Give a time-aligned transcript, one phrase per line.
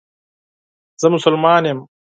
[1.01, 1.79] زه مسلمان یم